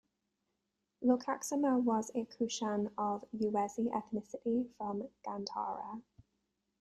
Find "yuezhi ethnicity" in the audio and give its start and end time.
3.37-4.67